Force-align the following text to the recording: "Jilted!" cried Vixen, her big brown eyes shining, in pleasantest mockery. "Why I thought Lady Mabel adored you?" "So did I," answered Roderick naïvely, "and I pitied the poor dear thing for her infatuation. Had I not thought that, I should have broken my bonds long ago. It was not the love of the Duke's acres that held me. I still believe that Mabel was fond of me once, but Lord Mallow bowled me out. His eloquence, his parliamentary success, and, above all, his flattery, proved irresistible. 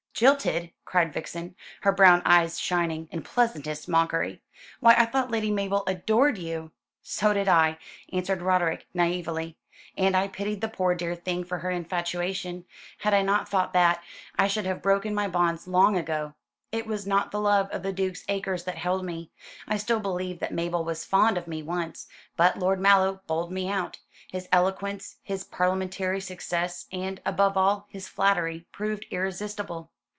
"Jilted!" 0.21 0.69
cried 0.85 1.11
Vixen, 1.13 1.55
her 1.79 1.91
big 1.91 1.97
brown 1.97 2.21
eyes 2.27 2.59
shining, 2.59 3.07
in 3.11 3.23
pleasantest 3.23 3.89
mockery. 3.89 4.39
"Why 4.79 4.93
I 4.93 5.05
thought 5.05 5.31
Lady 5.31 5.49
Mabel 5.49 5.83
adored 5.87 6.37
you?" 6.37 6.69
"So 7.01 7.33
did 7.33 7.47
I," 7.47 7.79
answered 8.13 8.43
Roderick 8.43 8.85
naïvely, 8.93 9.55
"and 9.97 10.15
I 10.15 10.27
pitied 10.27 10.61
the 10.61 10.67
poor 10.67 10.93
dear 10.93 11.15
thing 11.15 11.43
for 11.43 11.57
her 11.59 11.71
infatuation. 11.71 12.65
Had 12.99 13.15
I 13.15 13.23
not 13.23 13.49
thought 13.49 13.73
that, 13.73 14.03
I 14.37 14.47
should 14.47 14.67
have 14.67 14.83
broken 14.83 15.15
my 15.15 15.27
bonds 15.27 15.67
long 15.67 15.97
ago. 15.97 16.35
It 16.71 16.85
was 16.85 17.07
not 17.07 17.31
the 17.31 17.41
love 17.41 17.67
of 17.71 17.81
the 17.81 17.93
Duke's 17.93 18.23
acres 18.27 18.63
that 18.65 18.77
held 18.77 19.03
me. 19.03 19.31
I 19.67 19.77
still 19.77 19.99
believe 20.01 20.37
that 20.37 20.53
Mabel 20.53 20.83
was 20.83 21.03
fond 21.03 21.35
of 21.35 21.47
me 21.47 21.63
once, 21.63 22.05
but 22.37 22.59
Lord 22.59 22.79
Mallow 22.79 23.21
bowled 23.25 23.51
me 23.51 23.69
out. 23.71 23.97
His 24.27 24.47
eloquence, 24.51 25.17
his 25.23 25.43
parliamentary 25.43 26.21
success, 26.21 26.85
and, 26.91 27.19
above 27.25 27.57
all, 27.57 27.87
his 27.89 28.07
flattery, 28.07 28.67
proved 28.71 29.07
irresistible. 29.09 29.89